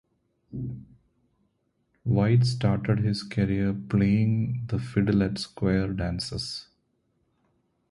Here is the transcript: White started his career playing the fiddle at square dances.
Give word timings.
White 2.05 2.43
started 2.47 3.01
his 3.05 3.21
career 3.21 3.71
playing 3.71 4.63
the 4.65 4.79
fiddle 4.79 5.21
at 5.21 5.37
square 5.37 5.93
dances. 5.93 6.65